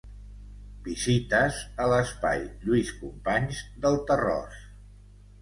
[0.85, 4.59] Visites a l'Espai Lluís Companys del Tarròs.